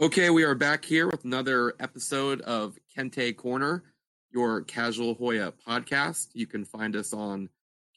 [0.00, 3.82] Okay, we are back here with another episode of Kente Corner,
[4.30, 6.28] your Casual Hoya podcast.
[6.34, 7.48] You can find us on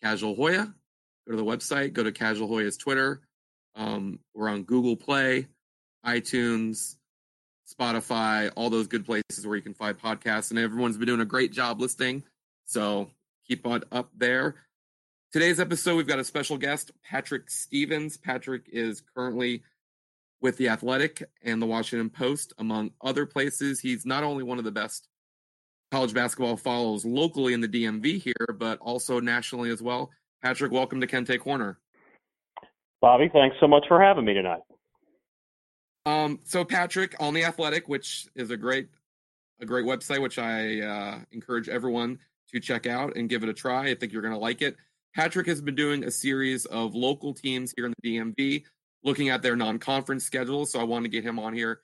[0.02, 0.74] Casual Hoya.
[1.28, 3.22] Go to the website, go to Casual Hoya's Twitter.
[3.76, 5.46] Um, we're on Google Play,
[6.04, 6.96] iTunes,
[7.72, 10.50] Spotify, all those good places where you can find podcasts.
[10.50, 12.24] And everyone's been doing a great job listing.
[12.66, 13.12] So
[13.48, 14.56] keep on up there.
[15.32, 18.18] Today's episode, we've got a special guest, Patrick Stevens.
[18.18, 19.62] Patrick is currently
[20.42, 23.80] with The Athletic and The Washington Post, among other places.
[23.80, 25.08] He's not only one of the best
[25.92, 30.10] college basketball follows locally in the DMV here, but also nationally as well.
[30.42, 31.80] Patrick, welcome to Kente Corner.
[33.02, 34.62] Bobby, thanks so much for having me tonight.
[36.06, 38.90] Um, so Patrick on the Athletic, which is a great,
[39.60, 42.20] a great website, which I uh, encourage everyone
[42.54, 43.90] to check out and give it a try.
[43.90, 44.76] I think you're going to like it.
[45.16, 48.64] Patrick has been doing a series of local teams here in the DMV
[49.04, 50.66] looking at their non-conference schedule.
[50.66, 51.82] So I want to get him on here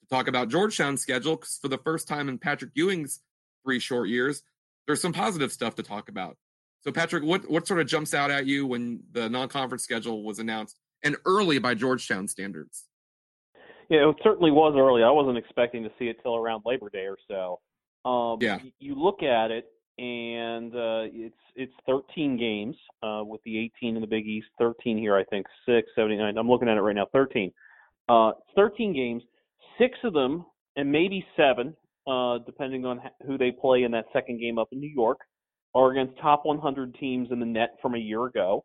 [0.00, 3.20] to talk about Georgetown's schedule because for the first time in Patrick Ewing's
[3.64, 4.42] three short years,
[4.86, 6.36] there's some positive stuff to talk about.
[6.80, 10.38] So Patrick, what what sort of jumps out at you when the non-conference schedule was
[10.38, 12.84] announced and early by Georgetown standards?
[13.88, 15.02] Yeah, it certainly was early.
[15.02, 17.60] I wasn't expecting to see it till around Labor Day or so.
[18.08, 18.58] Um, yeah.
[18.78, 19.66] You look at it,
[19.98, 24.98] and uh, it's it's 13 games uh, with the 18 in the Big East, 13
[24.98, 26.36] here, I think, six, 79.
[26.36, 27.50] I'm looking at it right now, 13.
[28.08, 29.22] Uh, 13 games,
[29.78, 30.44] six of them,
[30.76, 31.74] and maybe seven,
[32.06, 35.20] uh, depending on who they play in that second game up in New York,
[35.74, 38.64] are against top 100 teams in the net from a year ago.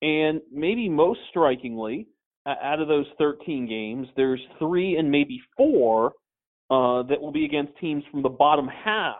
[0.00, 2.06] And maybe most strikingly,
[2.46, 6.12] out of those 13 games, there's three and maybe four
[6.70, 9.16] uh, that will be against teams from the bottom half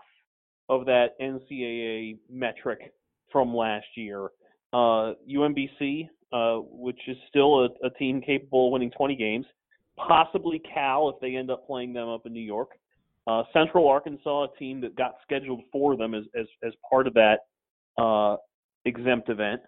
[0.69, 2.93] of that NCAA metric
[3.31, 4.29] from last year.
[4.71, 9.45] Uh, UMBC, uh, which is still a, a, team capable of winning 20 games,
[9.97, 12.69] possibly Cal if they end up playing them up in New York.
[13.27, 17.13] Uh, Central Arkansas, a team that got scheduled for them as as, as part of
[17.13, 17.37] that
[17.97, 18.35] uh,
[18.85, 19.61] exempt event,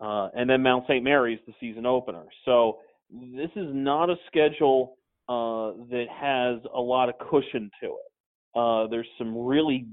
[0.00, 1.02] uh, and then Mount St.
[1.02, 2.24] Mary's, the season opener.
[2.44, 2.78] So
[3.10, 8.90] this is not a schedule uh, that has a lot of cushion to it.
[8.90, 9.86] there's some really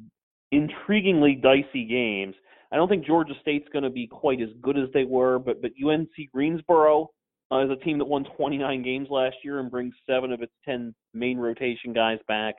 [0.54, 2.36] intriguingly dicey games.
[2.72, 5.62] I don't think Georgia State's going to be quite as good as they were, but
[5.62, 7.10] but UNC Greensboro
[7.52, 10.52] uh, is a team that won 29 games last year and brings seven of its
[10.66, 12.56] 10 main rotation guys back.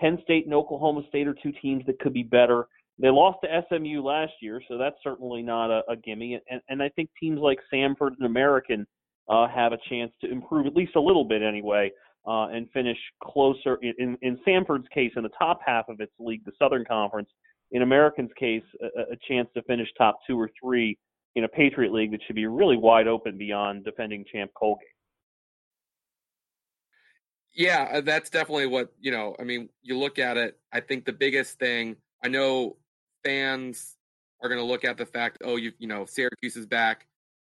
[0.00, 2.66] Penn State and Oklahoma State are two teams that could be better.
[2.98, 6.40] They lost to SMU last year, so that's certainly not a, a gimme.
[6.48, 8.86] And, and I think teams like Samford and American
[9.28, 11.90] uh, have a chance to improve at least a little bit anyway
[12.26, 13.78] uh, and finish closer.
[13.82, 17.28] In, in Samford's case, in the top half of its league, the Southern Conference.
[17.72, 20.96] In American's case, a, a chance to finish top two or three
[21.34, 24.86] in a Patriot League that should be really wide open beyond defending champ Colgate.
[27.54, 31.04] Yeah, uh, that's definitely what, you know, I mean, you look at it, I think
[31.04, 32.76] the biggest thing, I know
[33.24, 33.96] fans
[34.42, 37.06] are going to look at the fact, oh, you you know, Syracuse is back,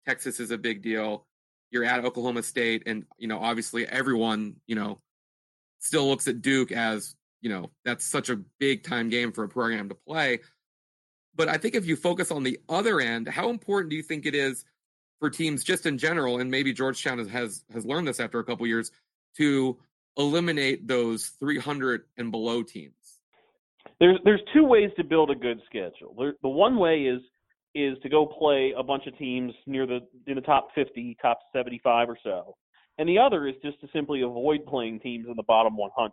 [0.06, 1.26] Texas is a big deal
[1.74, 5.00] you're at Oklahoma State, and you know, obviously everyone, you know,
[5.80, 9.48] still looks at Duke as, you know, that's such a big time game for a
[9.48, 10.38] program to play.
[11.34, 14.24] But I think if you focus on the other end, how important do you think
[14.24, 14.64] it is
[15.18, 18.44] for teams just in general, and maybe Georgetown has has, has learned this after a
[18.44, 18.92] couple years,
[19.36, 19.76] to
[20.16, 22.94] eliminate those 300 and below teams?
[23.98, 26.14] There's there's two ways to build a good schedule.
[26.40, 27.20] The one way is
[27.74, 31.38] is to go play a bunch of teams near the in the top 50, top
[31.52, 32.56] 75 or so,
[32.98, 36.12] and the other is just to simply avoid playing teams in the bottom 100.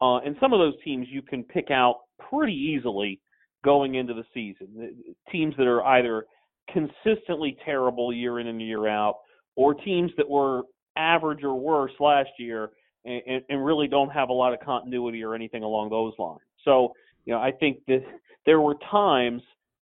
[0.00, 2.00] Uh, and some of those teams you can pick out
[2.30, 3.20] pretty easily
[3.64, 4.94] going into the season.
[5.30, 6.24] Teams that are either
[6.72, 9.16] consistently terrible year in and year out,
[9.56, 10.62] or teams that were
[10.96, 12.70] average or worse last year
[13.04, 16.40] and, and really don't have a lot of continuity or anything along those lines.
[16.64, 16.92] So,
[17.24, 18.04] you know, I think that
[18.46, 19.42] there were times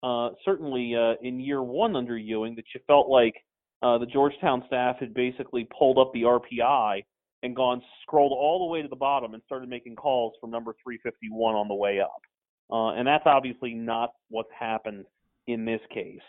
[0.03, 3.35] uh, certainly uh, in year one under Ewing that you felt like
[3.81, 7.03] uh, the Georgetown staff had basically pulled up the RPI
[7.43, 10.75] and gone scrolled all the way to the bottom and started making calls from number
[10.83, 12.21] 351 on the way up.
[12.71, 15.05] Uh, and that's obviously not what's happened
[15.47, 16.21] in this case.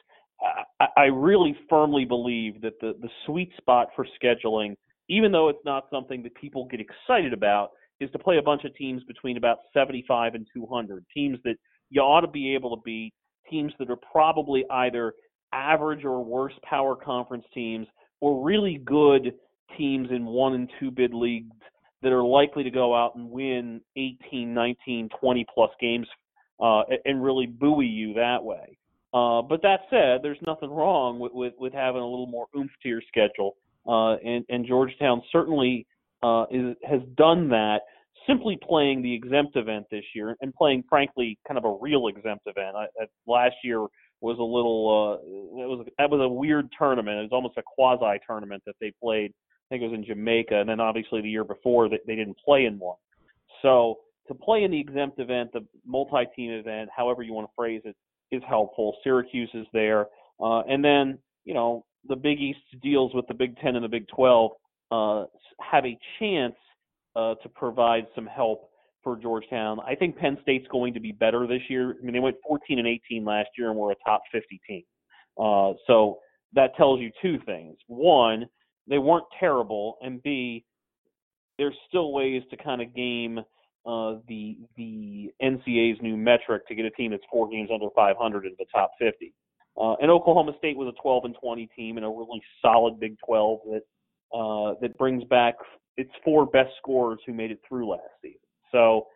[0.80, 4.76] I, I really firmly believe that the, the sweet spot for scheduling,
[5.08, 7.70] even though it's not something that people get excited about,
[8.00, 11.56] is to play a bunch of teams between about 75 and 200, teams that
[11.90, 13.12] you ought to be able to beat
[13.50, 15.14] teams that are probably either
[15.52, 17.86] average or worse power conference teams
[18.20, 19.32] or really good
[19.76, 21.54] teams in one and two bid leagues
[22.02, 26.06] that are likely to go out and win 18, 19, 20 plus games
[26.60, 28.78] uh, and really buoy you that way.
[29.14, 32.70] Uh, but that said, there's nothing wrong with, with, with having a little more oomph
[32.82, 33.56] to your schedule.
[33.86, 35.86] Uh, and, and Georgetown certainly
[36.22, 37.80] uh, is, has done that
[38.28, 42.46] simply playing the exempt event this year and playing, frankly, kind of a real exempt
[42.46, 42.76] event.
[42.76, 43.86] I, I, last year
[44.20, 47.18] was a little, uh, it was that was a weird tournament.
[47.18, 49.32] It was almost a quasi tournament that they played.
[49.32, 52.38] I think it was in Jamaica, and then obviously the year before they, they didn't
[52.44, 52.96] play in one.
[53.62, 53.98] So
[54.28, 57.96] to play in the exempt event, the multi-team event, however you want to phrase it,
[58.30, 58.96] is helpful.
[59.02, 60.06] Syracuse is there,
[60.42, 63.88] uh, and then you know the Big East deals with the Big Ten and the
[63.88, 64.52] Big Twelve
[64.90, 65.24] uh,
[65.60, 66.54] have a chance
[67.18, 68.70] uh, to provide some help
[69.02, 69.80] for Georgetown.
[69.80, 71.96] I think Penn State's going to be better this year.
[72.00, 74.82] I mean, they went 14 and 18 last year and were a top 50 team.
[75.36, 76.18] Uh, so
[76.54, 77.76] that tells you two things.
[77.88, 78.46] One,
[78.86, 80.64] they weren't terrible, and B,
[81.58, 83.40] there's still ways to kind of game
[83.86, 88.44] uh, the the NCAA's new metric to get a team that's four games under 500
[88.44, 89.32] into the top 50.
[89.80, 93.16] Uh, and Oklahoma State was a 12 and 20 team and a really solid Big
[93.24, 93.82] 12 that
[94.36, 95.54] uh, that brings back
[95.98, 98.38] its four best scorers who made it through last season.
[98.72, 99.06] So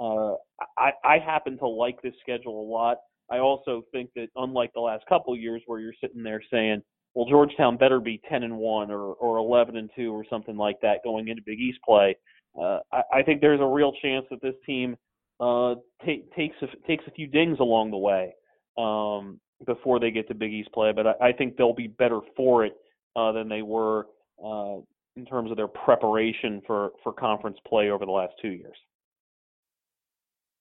[0.00, 0.34] uh,
[0.78, 2.96] I, I happen to like this schedule a lot.
[3.30, 6.82] I also think that unlike the last couple years where you're sitting there saying,
[7.14, 10.80] well, Georgetown better be 10 and 1 or, or 11 and 2 or something like
[10.80, 12.16] that going into Big East play.
[12.58, 14.96] Uh, I, I think there's a real chance that this team
[15.40, 18.32] uh, t- takes a, takes a few dings along the way
[18.78, 22.20] um, before they get to Big East play, but I, I think they'll be better
[22.36, 22.74] for it
[23.14, 24.06] uh, than they were
[24.42, 24.78] uh,
[25.16, 28.76] in terms of their preparation for for conference play over the last two years.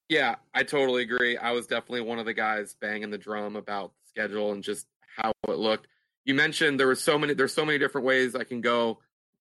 [0.09, 1.37] Yeah, I totally agree.
[1.37, 4.87] I was definitely one of the guys banging the drum about the schedule and just
[5.15, 5.87] how it looked.
[6.25, 8.99] You mentioned there were so many there's so many different ways I can go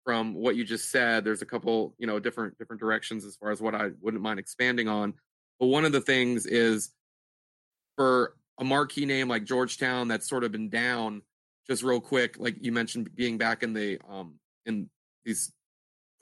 [0.04, 1.24] from what you just said.
[1.24, 4.40] There's a couple, you know, different different directions as far as what I wouldn't mind
[4.40, 5.16] expanding on.
[5.60, 6.92] But one of the things is
[7.98, 11.24] for a marquee name like Georgetown that's sort of been down,
[11.68, 14.36] just real quick, like you mentioned being back in the um
[14.66, 14.90] in
[15.26, 15.52] these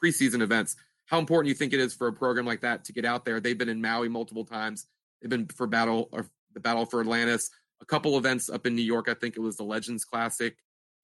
[0.03, 0.75] preseason events
[1.11, 3.41] how important you think it is for a program like that to get out there.
[3.41, 4.87] They've been in Maui multiple times.
[5.21, 7.49] They've been for battle or the battle for Atlantis.
[7.81, 9.09] A couple events up in New York.
[9.09, 10.55] I think it was the Legends Classic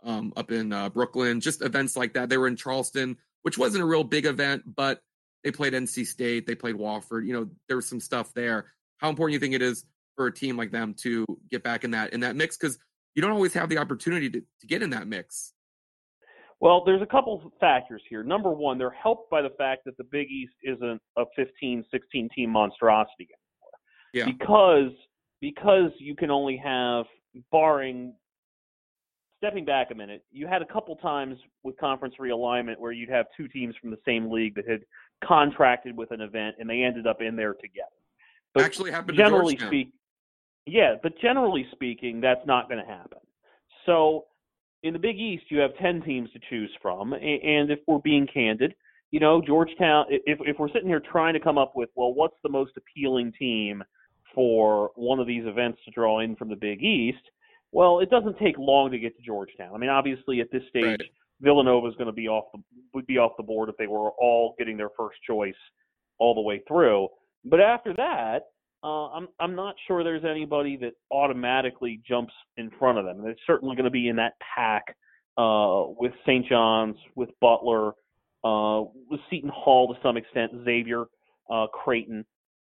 [0.06, 1.42] um, up in uh, Brooklyn.
[1.42, 2.30] Just events like that.
[2.30, 5.02] They were in Charleston, which wasn't a real big event, but
[5.44, 6.48] they played NC State.
[6.48, 7.28] They played Wofford.
[7.28, 8.68] You know, there was some stuff there.
[9.00, 9.84] How important you think it is
[10.16, 12.80] for a team like them to get back in that in that mix because
[13.14, 15.52] you don't always have the opportunity to, to get in that mix.
[16.60, 18.24] Well, there's a couple factors here.
[18.24, 22.30] Number one, they're helped by the fact that the Big East isn't a 15, 16
[22.36, 23.72] team monstrosity anymore.
[24.14, 24.26] Yeah.
[24.26, 24.92] Because
[25.40, 27.06] because you can only have
[27.52, 28.14] barring
[29.38, 33.28] stepping back a minute, you had a couple times with conference realignment where you'd have
[33.36, 34.82] two teams from the same league that had
[35.24, 37.88] contracted with an event and they ended up in there together.
[38.54, 39.92] But Actually happened generally speaking,
[40.66, 43.20] yeah, but generally speaking, that's not going to happen.
[43.86, 44.26] So
[44.84, 47.14] in the Big East, you have 10 teams to choose from.
[47.14, 48.76] And if we're being candid,
[49.12, 52.38] you know, Georgetown, if, if we're sitting here trying to come up with, well, what's
[52.44, 53.84] the most appealing team
[54.36, 57.24] for one of these events to draw in from the Big East?
[57.72, 59.74] Well, it doesn't take long to get to Georgetown.
[59.74, 61.02] I mean, obviously at this stage, right.
[61.42, 62.62] Villanova is going to be off the
[62.94, 65.54] would be off the board if they were all getting their first choice
[66.18, 67.08] all the way through.
[67.46, 68.48] But after that,
[68.84, 73.24] uh, I'm I'm not sure there's anybody that automatically jumps in front of them.
[73.24, 74.96] They're certainly going to be in that pack
[75.38, 76.48] uh, with St.
[76.48, 77.90] John's, with Butler,
[78.44, 81.06] uh, with Seton Hall to some extent, Xavier,
[81.52, 82.26] uh, Creighton,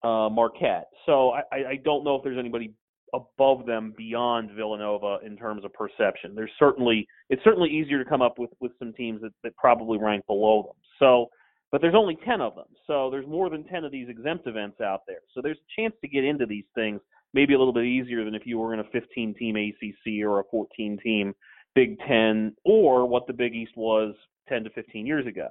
[0.04, 0.88] uh, Marquette.
[1.06, 2.74] So I, I don't know if there's anybody
[3.14, 6.36] above them beyond Villanova in terms of perception.
[6.36, 9.98] There's certainly it's certainly easier to come up with with some teams that, that probably
[9.98, 10.76] rank below them.
[11.00, 11.28] So
[11.72, 12.68] but there's only 10 of them.
[12.88, 15.20] So there's more than 10 of these exempt events out there.
[15.34, 17.02] So there's a chance to get into these things
[17.34, 20.40] maybe a little bit easier than if you were in a 15 team ACC or
[20.40, 21.34] a 14 team
[21.76, 24.16] Big 10 or what the Big East was
[24.48, 25.50] 10 to 15 years ago.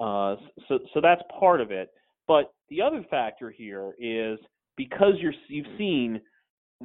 [0.00, 1.90] Uh, so, so that's part of it.
[2.26, 4.38] But the other factor here is
[4.76, 6.20] because you're, you've seen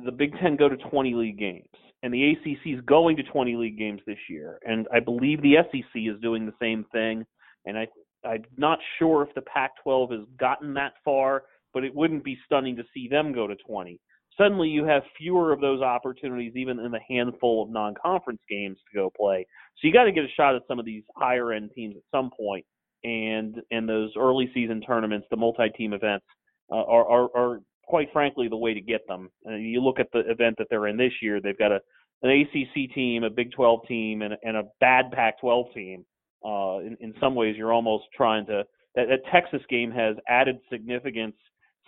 [0.06, 1.70] the Big Ten go to 20 league games,
[2.04, 5.56] and the ACC is going to 20 league games this year, and I believe the
[5.72, 7.26] SEC is doing the same thing.
[7.66, 7.88] And I
[8.26, 11.44] I'm not sure if the Pac-12 has gotten that far,
[11.74, 14.00] but it wouldn't be stunning to see them go to 20.
[14.38, 18.98] Suddenly, you have fewer of those opportunities, even in the handful of non-conference games to
[18.98, 19.46] go play.
[19.78, 22.30] So you got to get a shot at some of these higher-end teams at some
[22.38, 22.66] point,
[23.04, 26.26] and and those early season tournaments, the multi-team events,
[26.72, 29.30] uh, are, are are quite frankly the way to get them.
[29.48, 31.80] Uh, you look at the event that they're in this year; they've got a
[32.24, 36.06] an ACC team, a Big 12 team, and, and a bad Pac-12 team
[36.46, 38.63] uh, in, in some ways, you're almost trying to
[38.96, 41.36] that, that Texas game has added significance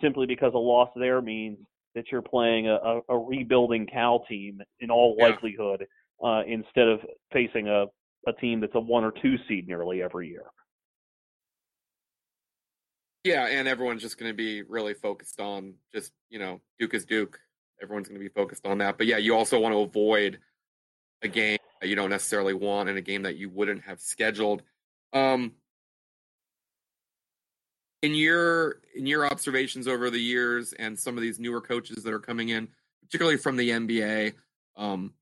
[0.00, 1.58] simply because a loss there means
[1.94, 5.26] that you're playing a, a, rebuilding Cal team in all yeah.
[5.26, 5.86] likelihood
[6.24, 7.00] uh, instead of
[7.32, 7.86] facing a,
[8.28, 10.44] a team that's a one or two seed nearly every year.
[13.24, 17.04] Yeah, and everyone's just going to be really focused on just you know Duke is
[17.04, 17.38] Duke.
[17.82, 18.98] Everyone's going to be focused on that.
[18.98, 20.38] But yeah, you also want to avoid
[21.22, 24.62] a game that you don't necessarily want in a game that you wouldn't have scheduled.
[25.12, 25.52] Um,
[28.02, 32.12] in your in your observations over the years and some of these newer coaches that
[32.12, 32.68] are coming in,
[33.02, 34.34] particularly from the NBA,
[34.76, 35.12] um,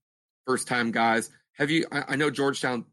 [0.47, 1.87] first time guys, have you?
[1.91, 2.85] I, I know Georgetown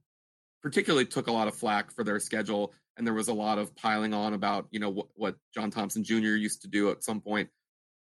[0.64, 3.76] particularly took a lot of flack for their schedule and there was a lot of
[3.76, 6.36] piling on about you know what, what John Thompson Jr.
[6.36, 7.50] used to do at some point.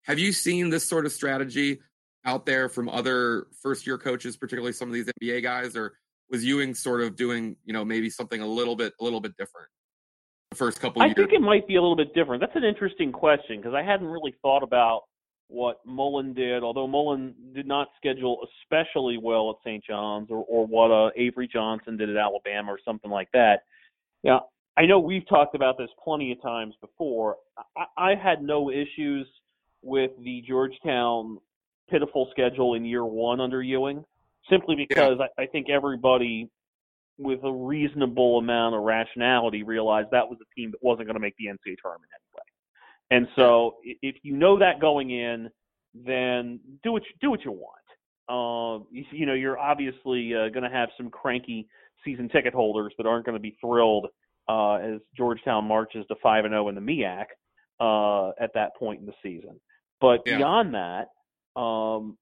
[0.03, 1.79] Have you seen this sort of strategy
[2.25, 5.93] out there from other first year coaches, particularly some of these NBA guys, or
[6.29, 9.37] was Ewing sort of doing you know maybe something a little bit a little bit
[9.37, 9.69] different?
[10.51, 11.01] The first couple.
[11.01, 11.15] I years?
[11.15, 12.41] think it might be a little bit different.
[12.41, 15.03] That's an interesting question because I hadn't really thought about
[15.47, 19.83] what Mullin did, although Mullin did not schedule especially well at St.
[19.83, 23.63] John's or, or what uh, Avery Johnson did at Alabama or something like that.
[24.23, 24.39] Yeah,
[24.75, 27.37] I know we've talked about this plenty of times before.
[27.77, 29.27] I, I had no issues
[29.83, 31.37] with the Georgetown
[31.89, 34.03] pitiful schedule in year one under Ewing,
[34.49, 35.27] simply because yeah.
[35.37, 36.49] I, I think everybody
[37.17, 41.19] with a reasonable amount of rationality realized that was a team that wasn't going to
[41.19, 42.45] make the NCAA tournament anyway.
[43.11, 45.49] And so if you know that going in,
[45.93, 47.71] then do what you, do what you want.
[48.27, 51.67] Uh, you, you know, you're obviously uh, going to have some cranky
[52.03, 54.07] season ticket holders that aren't going to be thrilled
[54.49, 57.25] uh, as Georgetown marches to five and zero oh in the MEAC
[57.79, 59.59] uh, at that point in the season.
[60.01, 60.37] But yeah.
[60.37, 61.09] beyond that,
[61.55, 62.17] um,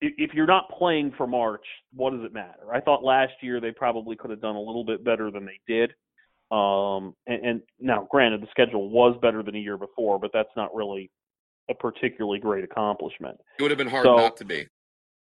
[0.00, 1.64] if, you're not playing for March,
[1.94, 2.72] what does it matter?
[2.72, 5.60] I thought last year they probably could have done a little bit better than they
[5.66, 5.92] did.
[6.50, 10.50] Um, and, and now, granted, the schedule was better than a year before, but that's
[10.56, 11.10] not really
[11.68, 13.36] a particularly great accomplishment.
[13.58, 14.66] It would have been hard so not to be.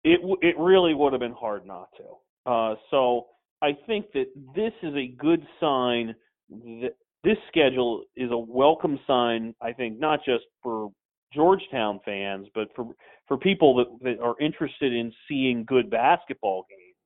[0.02, 2.50] It it really would have been hard not to.
[2.50, 3.26] Uh, so
[3.62, 6.14] I think that this is a good sign
[6.50, 10.90] That this schedule is a welcome sign, I think, not just for
[11.32, 12.88] Georgetown fans, but for
[13.26, 16.96] for people that, that are interested in seeing good basketball games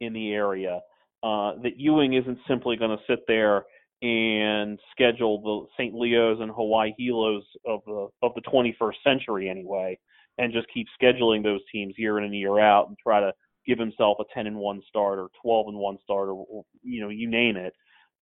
[0.00, 0.80] in the area.
[1.22, 3.64] Uh, that Ewing isn't simply going to sit there
[4.02, 5.94] and schedule the St.
[5.94, 9.98] Leo's and Hawaii Hilos of the of the 21st century anyway,
[10.38, 13.32] and just keep scheduling those teams year in and year out and try to
[13.66, 17.00] give himself a 10 and 1 start or 12 and 1 start or, or you
[17.00, 17.74] know you name it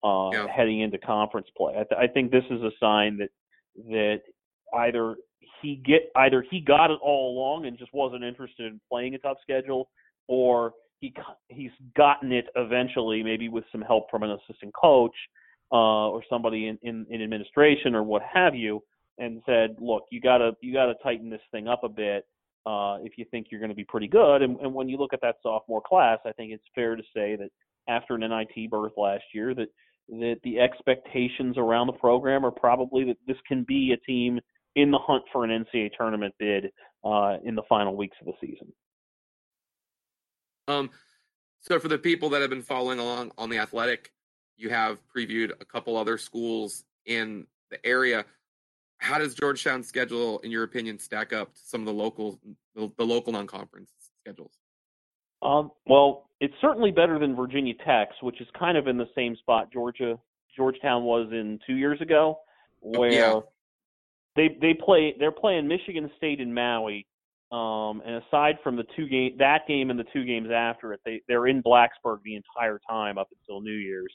[0.03, 0.47] uh, yeah.
[0.47, 1.73] heading into conference play.
[1.73, 3.29] I, th- I think this is a sign that
[3.89, 4.21] that
[4.75, 5.15] either
[5.61, 9.19] he get either he got it all along and just wasn't interested in playing a
[9.19, 9.89] tough schedule,
[10.27, 11.13] or he
[11.49, 15.15] he's gotten it eventually, maybe with some help from an assistant coach
[15.71, 18.81] uh, or somebody in, in, in administration or what have you,
[19.17, 22.25] and said, look, you gotta you gotta tighten this thing up a bit.
[22.65, 25.13] Uh, if you think you're going to be pretty good, and, and when you look
[25.13, 27.47] at that sophomore class, I think it's fair to say that
[27.87, 29.69] after an NIT berth last year, that
[30.09, 34.39] that the expectations around the program are probably that this can be a team
[34.77, 36.65] in the hunt for an NCAA tournament bid
[37.03, 38.71] uh, in the final weeks of the season.
[40.67, 40.91] Um,
[41.61, 44.11] so for the people that have been following along on the Athletic,
[44.55, 48.23] you have previewed a couple other schools in the area.
[48.99, 52.39] How does Georgetown's schedule, in your opinion, stack up to some of the local
[52.75, 53.91] the, the local non-conference
[54.21, 54.53] schedules?
[55.41, 59.35] Um, well, it's certainly better than Virginia Tech's, which is kind of in the same
[59.37, 60.19] spot Georgia
[60.55, 62.39] Georgetown was in two years ago,
[62.81, 63.39] where yeah.
[64.37, 67.05] They they play they're playing Michigan State and Maui.
[67.49, 71.01] Um, and aside from the two game that game and the two games after it,
[71.05, 74.13] they they're in Blacksburg the entire time up until New Year's,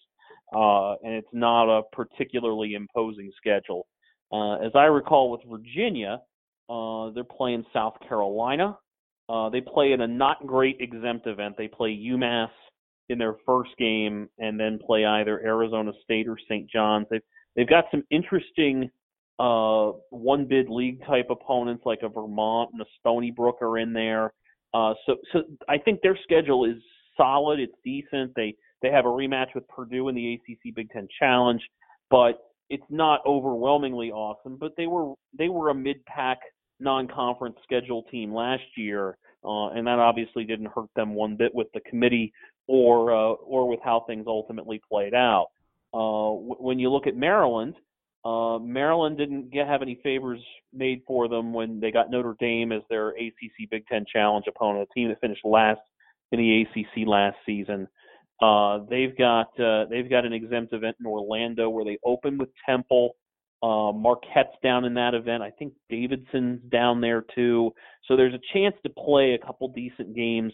[0.54, 3.86] uh, and it's not a particularly imposing schedule.
[4.30, 6.20] Uh, as I recall, with Virginia,
[6.68, 8.76] uh, they're playing South Carolina,
[9.28, 11.54] uh, they play in a not great exempt event.
[11.56, 12.50] They play UMass
[13.08, 16.68] in their first game, and then play either Arizona State or St.
[16.70, 17.06] John's.
[17.10, 17.22] They've
[17.56, 18.90] they've got some interesting
[19.38, 23.92] uh, one bid league type opponents like a Vermont and a Stony Brook are in
[23.92, 24.32] there.
[24.74, 26.76] Uh, so so I think their schedule is
[27.16, 27.60] solid.
[27.60, 28.32] It's decent.
[28.36, 31.62] They they have a rematch with Purdue in the ACC Big Ten Challenge,
[32.10, 34.56] but it's not overwhelmingly awesome.
[34.58, 36.38] But they were they were a mid pack
[36.80, 41.68] non-conference schedule team last year, uh, and that obviously didn't hurt them one bit with
[41.74, 42.32] the committee
[42.66, 45.48] or uh, or with how things ultimately played out.
[45.94, 47.74] Uh, w- when you look at Maryland,
[48.24, 50.40] uh, Maryland didn't get, have any favors
[50.72, 54.88] made for them when they got Notre Dame as their ACC Big Ten Challenge opponent,
[54.88, 55.80] a team that finished last
[56.30, 57.88] in the ACC last season.
[58.40, 62.48] Uh, they've got uh, they've got an exempt event in Orlando where they open with
[62.66, 63.16] Temple.
[63.62, 65.42] Uh, Marquette's down in that event.
[65.42, 67.72] I think Davidson's down there too.
[68.08, 70.52] So there's a chance to play a couple decent games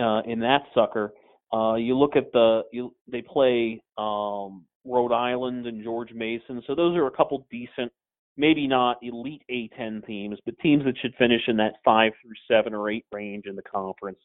[0.00, 1.12] uh, in that sucker.
[1.52, 6.62] Uh, you look at the you, they play um, Rhode Island and George Mason.
[6.66, 7.92] So those are a couple decent,
[8.36, 12.74] maybe not elite A10 teams, but teams that should finish in that five through seven
[12.74, 14.18] or eight range in the conference.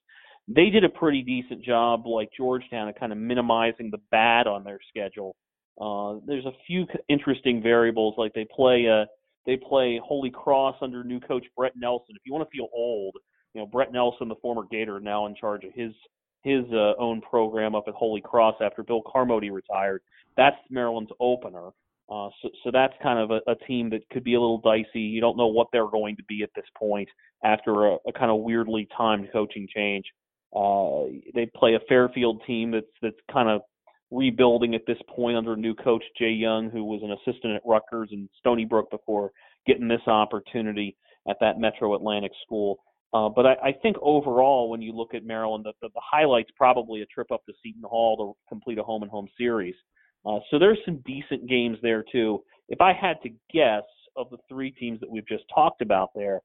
[0.48, 4.64] They did a pretty decent job, like Georgetown, of kind of minimizing the bad on
[4.64, 5.36] their schedule.
[5.80, 9.06] Uh, there's a few interesting variables, like they play a
[9.46, 12.16] they play Holy Cross under new coach Brett Nelson.
[12.16, 13.16] If you want to feel old,
[13.54, 15.92] you know Brett Nelson, the former Gator, now in charge of his
[16.42, 20.02] his uh, own program up at Holy Cross after Bill Carmody retired.
[20.38, 21.70] That's Maryland's opener.
[22.10, 25.02] Uh, so, so that's kind of a, a team that could be a little dicey.
[25.02, 27.08] You don't know what they're going to be at this point
[27.44, 30.06] after a, a kind of weirdly timed coaching change.
[30.56, 31.04] Uh,
[31.36, 33.62] they play a Fairfield team that's that's kind of
[34.12, 38.10] rebuilding at this point under new coach Jay Young, who was an assistant at Rutgers
[38.12, 39.32] and Stony Brook before
[39.68, 40.98] getting this opportunity
[41.30, 42.80] at that Metro Atlantic school.
[43.14, 46.52] Uh, but I, I think overall, when you look at Maryland, the, the, the highlight's
[46.56, 49.76] probably a trip up to Seton Hall to complete a home and home series.
[50.26, 52.44] Uh, so there's some decent games there too.
[52.68, 53.84] If I had to guess
[54.16, 56.42] of the three teams that we've just talked about there,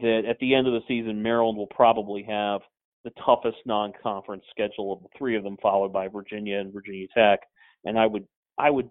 [0.00, 2.60] that at the end of the season, Maryland will probably have
[3.04, 7.40] the toughest non-conference schedule of the three of them, followed by Virginia and Virginia Tech.
[7.84, 8.26] And I would
[8.58, 8.90] I would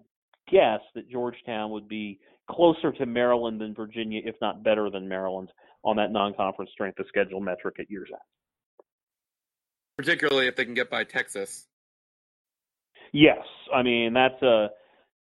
[0.50, 2.18] guess that Georgetown would be
[2.50, 5.50] closer to Maryland than Virginia, if not better than Maryland,
[5.88, 8.20] on that non-conference strength of schedule metric at year's end.
[9.96, 11.66] Particularly if they can get by Texas.
[13.12, 14.68] Yes, I mean that's a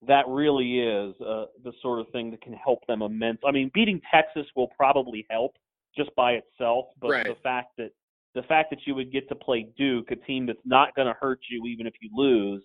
[0.06, 3.38] that really is uh, the sort of thing that can help them immense.
[3.46, 5.56] I mean, beating Texas will probably help
[5.96, 7.26] just by itself, but right.
[7.26, 7.90] the fact that
[8.34, 11.16] the fact that you would get to play Duke, a team that's not going to
[11.20, 12.62] hurt you even if you lose,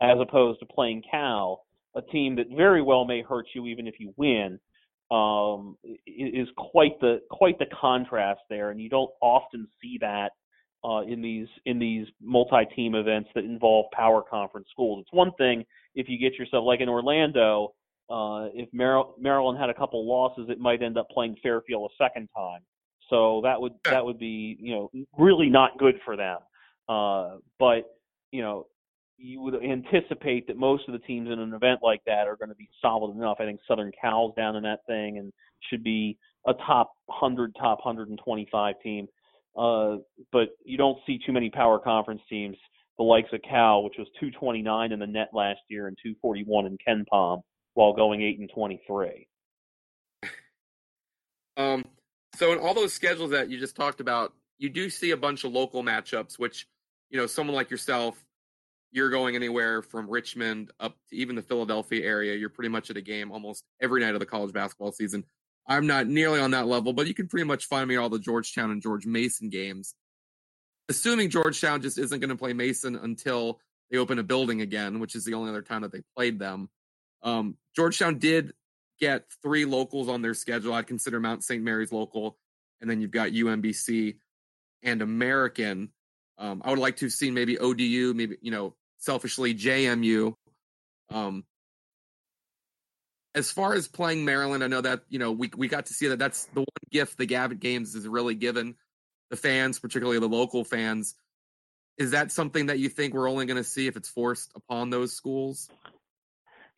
[0.00, 3.94] as opposed to playing Cal, a team that very well may hurt you even if
[3.98, 4.58] you win,
[5.12, 5.76] um,
[6.06, 10.30] is quite the quite the contrast there, and you don't often see that
[10.84, 15.02] uh, in these in these multi-team events that involve power conference schools.
[15.02, 15.64] It's one thing
[15.94, 17.74] if you get yourself like in Orlando.
[18.10, 22.02] Uh, if Mar- Maryland had a couple losses, it might end up playing Fairfield a
[22.02, 22.60] second time.
[23.10, 26.38] So that would that would be you know really not good for them.
[26.88, 27.82] Uh, but
[28.30, 28.66] you know
[29.22, 32.48] you would anticipate that most of the teams in an event like that are going
[32.48, 33.36] to be solid enough.
[33.38, 35.32] I think Southern Cal's down in that thing and
[35.70, 39.06] should be a top 100, top 125 team.
[39.56, 39.98] Uh,
[40.32, 42.56] but you don't see too many power conference teams,
[42.98, 46.76] the likes of Cal, which was 229 in the net last year and 241 in
[46.86, 47.42] KenPom,
[47.74, 49.28] while going 8 and 23.
[51.58, 51.84] Um,
[52.36, 55.44] so in all those schedules that you just talked about, you do see a bunch
[55.44, 56.66] of local matchups, which
[57.10, 58.24] you know someone like yourself,
[58.92, 62.36] you're going anywhere from Richmond up to even the Philadelphia area.
[62.36, 65.24] You're pretty much at a game almost every night of the college basketball season.
[65.66, 68.18] I'm not nearly on that level, but you can pretty much find me all the
[68.18, 69.94] Georgetown and George Mason games.
[70.88, 75.14] Assuming Georgetown just isn't going to play Mason until they open a building again, which
[75.14, 76.68] is the only other time that they played them.
[77.22, 78.52] Um, Georgetown did
[79.00, 80.74] get three locals on their schedule.
[80.74, 81.62] I'd consider Mount St.
[81.62, 82.36] Mary's local,
[82.80, 84.16] and then you've got UMBC
[84.82, 85.90] and American.
[86.36, 90.34] Um, I would like to see maybe ODU, maybe you know, selfishly JMU.
[91.10, 91.44] Um,
[93.34, 96.08] as far as playing Maryland, I know that you know we we got to see
[96.08, 96.18] that.
[96.18, 98.76] That's the one gift the Gavitt Games has really given
[99.30, 101.14] the fans, particularly the local fans.
[101.98, 104.90] Is that something that you think we're only going to see if it's forced upon
[104.90, 105.68] those schools?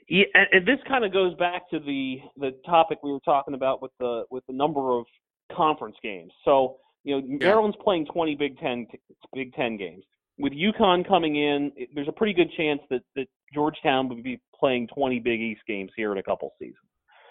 [0.09, 3.83] Yeah, and this kind of goes back to the the topic we were talking about
[3.83, 5.07] with the with the number of
[5.55, 6.33] conference games.
[6.45, 7.49] So you know, yeah.
[7.49, 8.87] Maryland's playing 20 Big Ten
[9.35, 10.05] Big Ten games.
[10.39, 14.89] With UConn coming in, there's a pretty good chance that that Georgetown would be playing
[14.95, 16.77] 20 Big East games here in a couple seasons.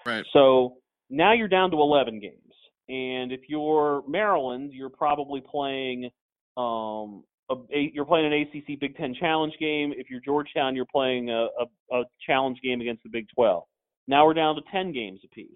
[0.05, 0.23] Right.
[0.31, 0.75] So
[1.09, 2.53] now you're down to 11 games,
[2.87, 6.09] and if you're Maryland, you're probably playing
[6.55, 7.55] um, a,
[7.93, 9.93] you're playing an ACC Big Ten Challenge game.
[9.95, 13.63] If you're Georgetown, you're playing a, a, a challenge game against the Big 12.
[14.07, 15.49] Now we're down to 10 games apiece.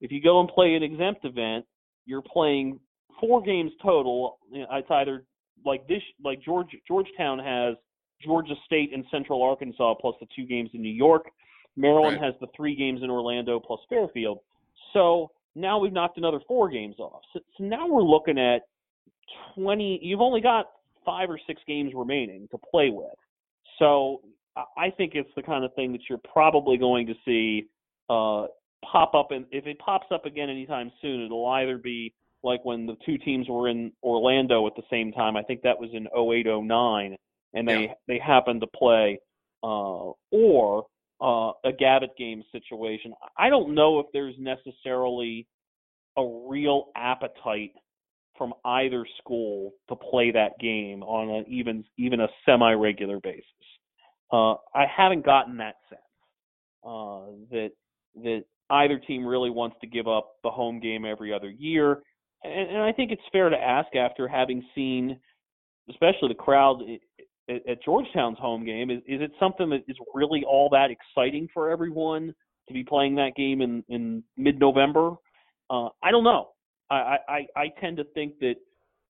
[0.00, 1.64] If you go and play an exempt event,
[2.04, 2.80] you're playing
[3.20, 4.38] four games total.
[4.52, 5.24] It's either
[5.64, 7.76] like this, like George Georgetown has
[8.24, 11.26] Georgia State and Central Arkansas plus the two games in New York.
[11.76, 12.32] Maryland right.
[12.32, 14.38] has the three games in Orlando plus Fairfield.
[14.92, 17.22] So now we've knocked another four games off.
[17.32, 18.62] So, so now we're looking at
[19.54, 20.00] 20.
[20.02, 20.66] You've only got
[21.04, 23.14] five or six games remaining to play with.
[23.78, 24.20] So
[24.76, 27.68] I think it's the kind of thing that you're probably going to see
[28.10, 28.46] uh,
[28.84, 32.12] pop up, and if it pops up again anytime soon, it'll either be
[32.44, 35.36] like when the two teams were in Orlando at the same time.
[35.36, 37.16] I think that was in 0809,
[37.54, 37.94] and they yeah.
[38.08, 39.18] they happened to play,
[39.62, 40.86] uh, or
[41.20, 43.14] uh, a Gavitt game situation.
[43.38, 45.46] I don't know if there's necessarily
[46.16, 47.72] a real appetite
[48.38, 53.44] from either school to play that game on an even even a semi regular basis.
[54.32, 56.00] Uh, I haven't gotten that sense.
[56.84, 57.70] uh, that
[58.16, 62.02] that either team really wants to give up the home game every other year.
[62.44, 65.18] And, and I think it's fair to ask after having seen,
[65.90, 66.82] especially the crowd
[67.48, 71.48] at, at Georgetown's home game, is, is it something that is really all that exciting
[71.52, 72.34] for everyone
[72.68, 75.12] to be playing that game in, in mid-November?
[75.70, 76.50] Uh, I don't know.
[76.90, 78.56] I, I, I tend to think that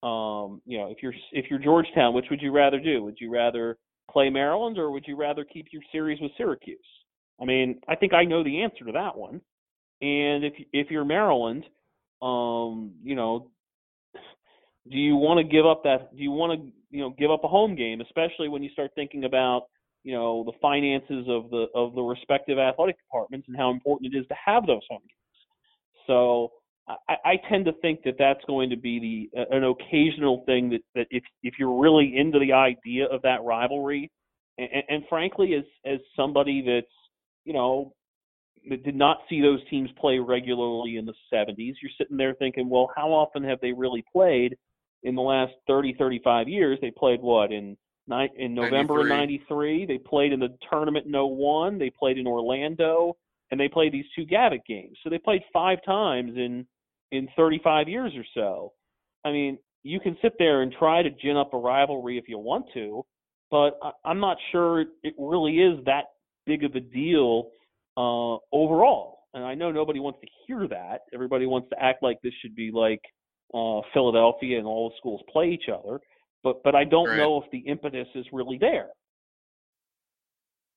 [0.06, 3.02] um, you know if you're if you're Georgetown, which would you rather do?
[3.04, 3.76] Would you rather
[4.10, 6.78] play Maryland or would you rather keep your series with Syracuse?
[7.40, 9.40] I mean, I think I know the answer to that one.
[10.00, 11.64] And if if you're Maryland,
[12.22, 13.50] um, you know,
[14.90, 16.14] do you want to give up that?
[16.16, 18.92] Do you want to you know give up a home game, especially when you start
[18.94, 19.62] thinking about
[20.04, 24.18] you know the finances of the of the respective athletic departments and how important it
[24.18, 25.46] is to have those home games.
[26.06, 26.52] So
[26.88, 30.82] I, I tend to think that that's going to be the an occasional thing that
[30.94, 34.10] that if if you're really into the idea of that rivalry,
[34.58, 36.92] and, and frankly, as as somebody that's
[37.44, 37.94] you know
[38.70, 42.90] did not see those teams play regularly in the 70s, you're sitting there thinking, well,
[42.96, 44.56] how often have they really played
[45.02, 46.78] in the last 30, 35 years?
[46.80, 47.76] They played what in
[48.36, 49.04] in November 93.
[49.04, 49.86] of '93.
[49.86, 51.78] They played in the tournament in 01.
[51.78, 53.16] They played in Orlando,
[53.50, 54.98] and they played these two Gavitt games.
[55.02, 56.66] So they played five times in
[57.12, 58.72] in 35 years or so.
[59.24, 62.38] I mean, you can sit there and try to gin up a rivalry if you
[62.38, 63.04] want to,
[63.50, 66.06] but I, I'm not sure it really is that
[66.46, 67.50] big of a deal
[67.96, 69.18] uh, overall.
[69.34, 71.02] And I know nobody wants to hear that.
[71.14, 73.00] Everybody wants to act like this should be like
[73.54, 76.00] uh, Philadelphia and all the schools play each other.
[76.42, 77.16] But but I don't right.
[77.16, 78.88] know if the impetus is really there.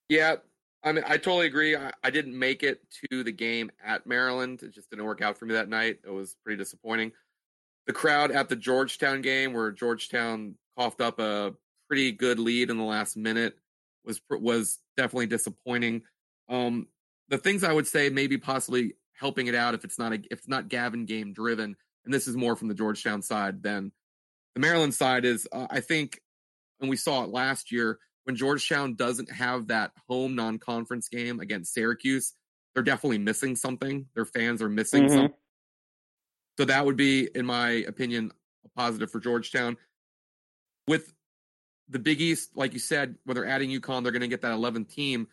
[0.08, 0.36] Yeah,
[0.84, 1.76] I mean, I totally agree.
[1.76, 4.62] I, I, didn't make it to the game at Maryland.
[4.62, 5.98] It just didn't work out for me that night.
[6.06, 7.12] It was pretty disappointing.
[7.88, 11.56] The crowd at the Georgetown game, where Georgetown coughed up a
[11.88, 13.58] pretty good lead in the last minute,
[14.06, 16.04] was was definitely disappointing.
[16.50, 16.88] Um,
[17.30, 20.40] the things I would say maybe possibly helping it out if it's not a, if
[20.40, 23.92] it's not Gavitt game driven, and this is more from the Georgetown side than
[24.54, 25.48] the Maryland side is.
[25.52, 26.22] Uh, I think,
[26.80, 31.74] and we saw it last year when Georgetown doesn't have that home non-conference game against
[31.74, 32.34] Syracuse,
[32.74, 34.08] they're definitely missing something.
[34.16, 35.14] Their fans are missing mm-hmm.
[35.14, 35.38] something.
[36.58, 38.32] So that would be, in my opinion,
[38.66, 39.78] a positive for Georgetown.
[40.88, 41.14] With
[41.90, 44.54] the Big East, like you said, when they're adding UConn, they're going to get that
[44.54, 45.28] 11th team.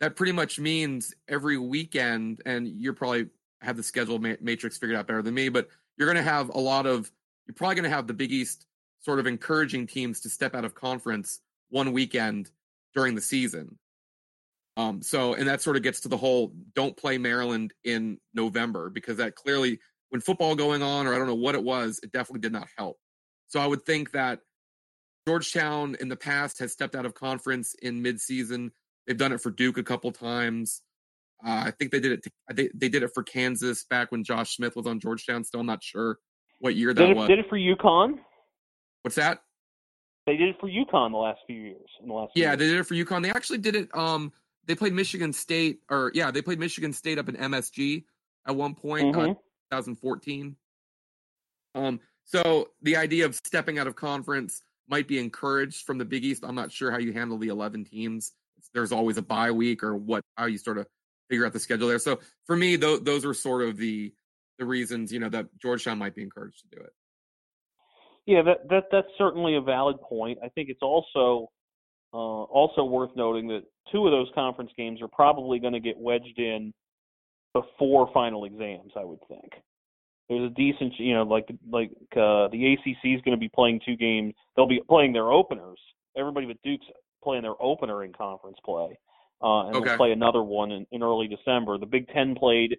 [0.00, 3.28] That pretty much means every weekend, and you're probably
[3.60, 6.58] have the schedule matrix figured out better than me, but you're going to have a
[6.58, 7.10] lot of,
[7.46, 8.66] you're probably going to have the Big East
[9.00, 12.50] sort of encouraging teams to step out of conference one weekend
[12.94, 13.78] during the season.
[14.76, 18.88] Um, so, and that sort of gets to the whole don't play Maryland in November
[18.88, 22.12] because that clearly, when football going on, or I don't know what it was, it
[22.12, 22.98] definitely did not help.
[23.48, 24.40] So, I would think that
[25.26, 28.70] Georgetown in the past has stepped out of conference in midseason.
[29.10, 30.82] They've done it for Duke a couple times.
[31.44, 32.22] Uh, I think they did it.
[32.22, 35.42] To, they they did it for Kansas back when Josh Smith was on Georgetown.
[35.42, 36.20] Still, I'm not sure
[36.60, 37.26] what year that did it, was.
[37.26, 38.20] Did it for UConn?
[39.02, 39.42] What's that?
[40.28, 41.90] They did it for UConn the last few years.
[42.00, 43.24] In the last yeah, they did it for UConn.
[43.24, 43.88] They actually did it.
[43.94, 44.32] Um,
[44.66, 48.04] they played Michigan State, or yeah, they played Michigan State up in MSG
[48.46, 49.30] at one point, uh, mm-hmm.
[49.72, 50.54] uh, 2014.
[51.74, 56.24] Um, so the idea of stepping out of conference might be encouraged from the Big
[56.24, 56.44] East.
[56.46, 58.34] I'm not sure how you handle the 11 teams.
[58.74, 60.86] There's always a bye week or what how you sort of
[61.28, 61.98] figure out the schedule there.
[61.98, 64.12] So for me, th- those are sort of the
[64.58, 66.92] the reasons you know that Georgetown might be encouraged to do it.
[68.26, 70.38] Yeah, that that that's certainly a valid point.
[70.44, 71.50] I think it's also
[72.12, 75.98] uh, also worth noting that two of those conference games are probably going to get
[75.98, 76.72] wedged in
[77.54, 78.92] before final exams.
[78.96, 79.52] I would think
[80.30, 83.80] there's a decent, you know, like like uh, the ACC is going to be playing
[83.84, 84.32] two games.
[84.54, 85.78] They'll be playing their openers.
[86.16, 86.86] Everybody but Duke's
[87.22, 88.98] playing their opener in conference play,
[89.42, 89.88] uh, and okay.
[89.88, 91.78] they'll play another one in, in early December.
[91.78, 92.78] The Big Ten played.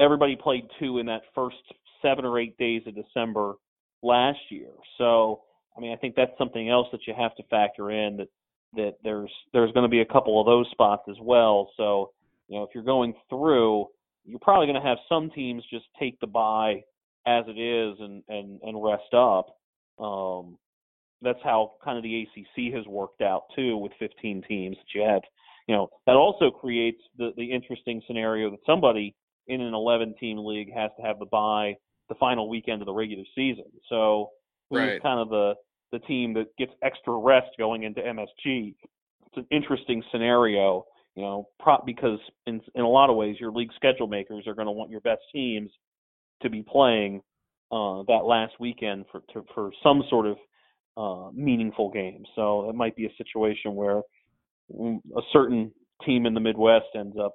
[0.00, 1.56] Everybody played two in that first
[2.02, 3.54] seven or eight days of December
[4.02, 4.70] last year.
[4.98, 5.42] So,
[5.76, 8.28] I mean, I think that's something else that you have to factor in that
[8.76, 11.70] that there's there's going to be a couple of those spots as well.
[11.76, 12.10] So,
[12.48, 13.86] you know, if you're going through
[14.24, 16.82] you're probably going to have some teams just take the bye
[17.26, 19.56] as it is and and and rest up.
[19.98, 20.58] Um,
[21.22, 25.06] that's how kind of the ACC has worked out too, with 15 teams that you
[25.06, 25.22] have.
[25.66, 29.14] You know, that also creates the the interesting scenario that somebody
[29.46, 31.74] in an 11 team league has to have the bye
[32.08, 33.64] the final weekend of the regular season.
[33.88, 34.30] So
[34.70, 35.02] who's right.
[35.02, 35.54] kind of the
[35.92, 38.74] the team that gets extra rest going into MSG?
[39.26, 43.52] It's an interesting scenario you know, prop because in in a lot of ways your
[43.52, 45.70] league schedule makers are going to want your best teams
[46.42, 47.22] to be playing
[47.70, 50.36] uh, that last weekend for to, for some sort of
[50.96, 52.24] uh, meaningful game.
[52.34, 54.02] So it might be a situation where
[54.70, 55.72] a certain
[56.04, 57.34] team in the Midwest ends up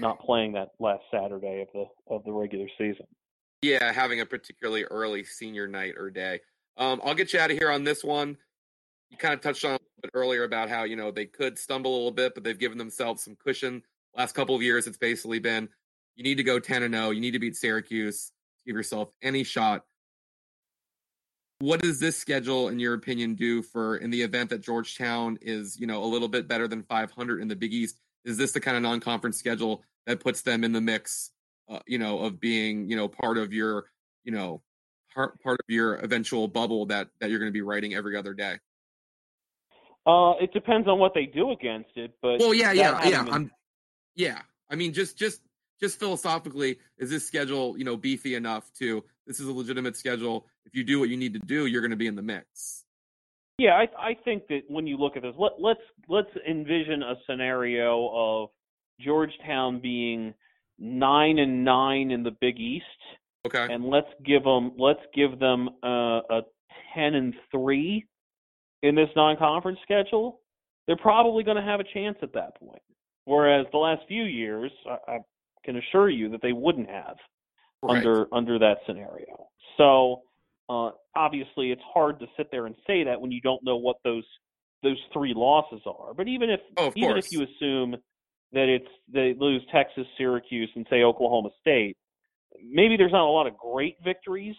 [0.00, 3.06] not playing that last Saturday of the of the regular season.
[3.62, 6.40] Yeah, having a particularly early senior night or day.
[6.76, 8.36] Um, I'll get you out of here on this one.
[9.10, 11.96] You kind of touched on it earlier about how you know they could stumble a
[11.96, 13.82] little bit, but they've given themselves some cushion.
[14.16, 15.68] Last couple of years, it's basically been
[16.16, 17.10] you need to go ten and zero.
[17.10, 18.32] You need to beat Syracuse.
[18.66, 19.84] Give yourself any shot.
[21.58, 25.78] What does this schedule, in your opinion, do for in the event that Georgetown is
[25.80, 27.98] you know a little bit better than 500 in the Big East?
[28.24, 31.30] Is this the kind of non-conference schedule that puts them in the mix,
[31.68, 33.86] uh, you know, of being you know part of your
[34.24, 34.60] you know
[35.14, 38.34] part part of your eventual bubble that that you're going to be writing every other
[38.34, 38.56] day?
[40.06, 43.26] Uh, it depends on what they do against it, but well, yeah, yeah, yeah.
[43.28, 43.50] I'm,
[44.14, 44.40] yeah.
[44.70, 45.40] I mean, just just
[45.80, 49.04] just philosophically, is this schedule you know beefy enough to?
[49.26, 50.46] This is a legitimate schedule.
[50.64, 52.84] If you do what you need to do, you're going to be in the mix.
[53.58, 57.14] Yeah, I, I think that when you look at this, let, let's let's envision a
[57.28, 58.50] scenario of
[59.00, 60.34] Georgetown being
[60.78, 62.84] nine and nine in the Big East.
[63.46, 63.72] Okay.
[63.72, 66.40] And let's give them let's give them a, a
[66.94, 68.06] ten and three
[68.82, 70.40] in this non-conference schedule.
[70.86, 72.82] They're probably going to have a chance at that point.
[73.24, 75.18] Whereas the last few years, I, I
[75.66, 77.16] can assure you that they wouldn't have
[77.82, 77.98] right.
[77.98, 79.48] under under that scenario.
[79.76, 80.22] So
[80.68, 83.96] uh, obviously, it's hard to sit there and say that when you don't know what
[84.04, 84.24] those
[84.82, 86.14] those three losses are.
[86.14, 87.26] But even if oh, even course.
[87.26, 87.96] if you assume
[88.52, 91.96] that it's they lose Texas, Syracuse, and say Oklahoma State,
[92.64, 94.56] maybe there's not a lot of great victories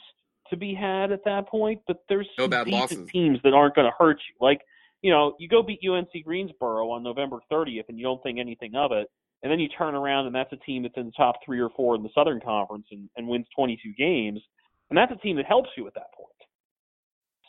[0.49, 1.81] to be had at that point.
[1.87, 3.09] But there's no some bad losses.
[3.11, 4.45] teams that aren't going to hurt you.
[4.45, 4.61] Like
[5.01, 8.75] you know, you go beat UNC Greensboro on November 30th, and you don't think anything
[8.75, 9.07] of it.
[9.43, 11.69] And then you turn around, and that's a team that's in the top three or
[11.75, 14.41] four in the Southern Conference and, and wins 22 games
[14.89, 16.29] and that's a team that helps you at that point.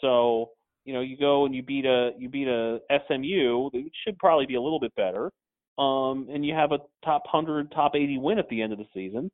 [0.00, 0.50] So
[0.84, 4.46] you know, you go and you beat a you beat a SMU, which should probably
[4.46, 5.30] be a little bit better,
[5.78, 8.86] um, and you have a top hundred, top eighty win at the end of the
[8.94, 9.30] season.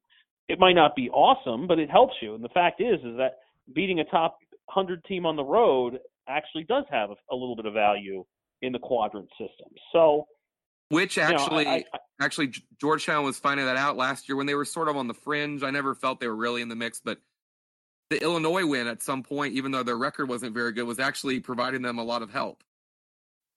[0.49, 2.35] It might not be awesome, but it helps you.
[2.35, 3.39] And the fact is, is that
[3.75, 4.39] beating a top
[4.69, 8.25] hundred team on the road actually does have a, a little bit of value
[8.63, 9.69] in the quadrant system.
[9.93, 10.27] So,
[10.89, 14.47] which actually, you know, I, I, actually, Georgetown was finding that out last year when
[14.47, 15.63] they were sort of on the fringe.
[15.63, 17.19] I never felt they were really in the mix, but
[18.11, 21.41] the Illinois win at some point, even though their record wasn't very good, was actually
[21.41, 22.63] providing them a lot of help.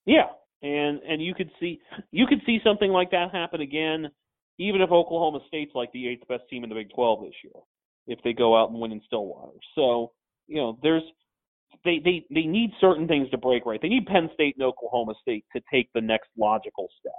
[0.05, 0.27] Yeah,
[0.61, 1.79] and and you could see
[2.11, 4.09] you could see something like that happen again,
[4.57, 7.61] even if Oklahoma State's like the eighth best team in the Big Twelve this year,
[8.07, 9.57] if they go out and win in Stillwater.
[9.75, 10.13] So
[10.47, 11.03] you know, there's
[11.83, 13.81] they they they need certain things to break right.
[13.81, 17.13] They need Penn State and Oklahoma State to take the next logical step.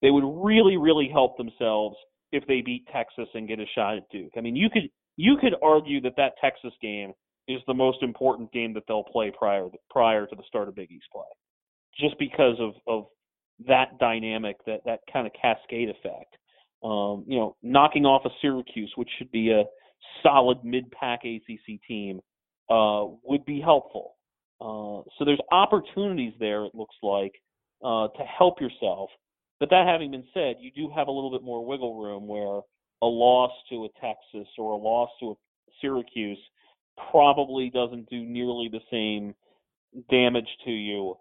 [0.00, 1.96] They would really really help themselves
[2.32, 4.32] if they beat Texas and get a shot at Duke.
[4.36, 7.12] I mean, you could you could argue that that Texas game
[7.48, 10.90] is the most important game that they'll play prior prior to the start of Big
[10.90, 11.22] East play,
[11.98, 13.06] just because of of
[13.66, 16.36] that dynamic, that that kind of cascade effect.
[16.82, 19.64] Um, you know, knocking off a Syracuse, which should be a
[20.22, 22.20] solid mid-pack ACC team,
[22.72, 24.16] uh, would be helpful.
[24.60, 26.64] Uh, so there's opportunities there.
[26.64, 27.34] It looks like
[27.84, 29.10] uh, to help yourself.
[29.60, 32.62] But that having been said, you do have a little bit more wiggle room where
[33.02, 35.34] a loss to a Texas or a loss to a
[35.80, 36.38] Syracuse
[37.10, 39.34] probably doesn't do nearly the same
[40.10, 41.16] damage to you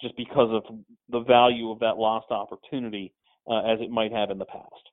[0.00, 0.76] just because of
[1.10, 3.12] the value of that lost opportunity
[3.50, 4.90] uh, as it might have in the past.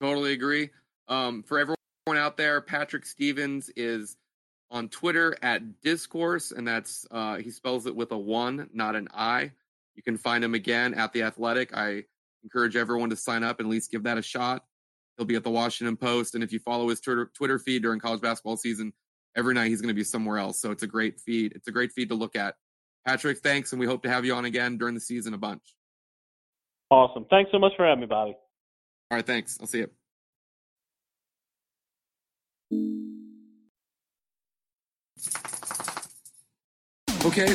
[0.00, 0.70] Totally agree.
[1.08, 1.75] Um, for
[2.06, 4.16] everyone out there, Patrick Stevens is
[4.70, 9.08] on Twitter at Discourse, and that's uh, he spells it with a one, not an
[9.12, 9.50] I.
[9.96, 11.76] You can find him again at the Athletic.
[11.76, 12.04] I
[12.44, 14.64] encourage everyone to sign up and at least give that a shot.
[15.16, 17.98] He'll be at the Washington Post, and if you follow his Twitter, Twitter feed during
[17.98, 18.92] college basketball season,
[19.36, 20.60] every night he's going to be somewhere else.
[20.60, 21.54] So it's a great feed.
[21.56, 22.54] It's a great feed to look at.
[23.04, 25.62] Patrick, thanks, and we hope to have you on again during the season a bunch.
[26.88, 27.26] Awesome.
[27.30, 28.36] Thanks so much for having me, Bobby.
[29.10, 29.58] All right, thanks.
[29.60, 29.90] I'll see you.
[37.24, 37.54] Okay,